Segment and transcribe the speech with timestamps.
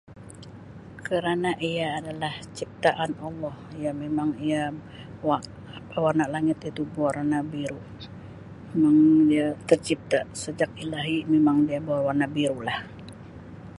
[1.05, 3.53] Kerana ia adalah ciptaan Allah
[3.83, 4.63] ya memang ia
[6.03, 7.81] warna langit itu bewarna biru
[8.73, 8.97] memang
[9.29, 12.79] dia tercipta sejak ilahi memang dia berwarna biru lah.